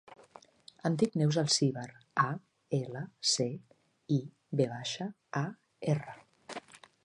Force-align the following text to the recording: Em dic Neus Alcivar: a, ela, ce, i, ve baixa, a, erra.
Em 0.89 0.95
dic 1.03 1.17
Neus 1.21 1.37
Alcivar: 1.41 1.83
a, 2.23 2.25
ela, 2.79 3.03
ce, 3.35 3.47
i, 4.19 4.21
ve 4.61 4.69
baixa, 4.75 5.11
a, 5.47 5.49
erra. 5.97 6.19